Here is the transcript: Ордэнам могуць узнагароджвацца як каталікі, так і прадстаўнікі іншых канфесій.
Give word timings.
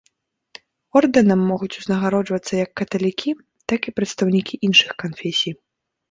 Ордэнам 0.99 1.41
могуць 1.49 1.73
узнагароджвацца 1.81 2.53
як 2.65 2.71
каталікі, 2.81 3.29
так 3.73 3.81
і 3.91 3.93
прадстаўнікі 3.99 4.59
іншых 4.69 4.91
канфесій. 5.05 5.53